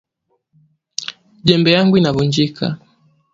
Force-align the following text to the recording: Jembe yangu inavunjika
Jembe 1.45 1.69
yangu 1.75 1.95
inavunjika 1.97 2.65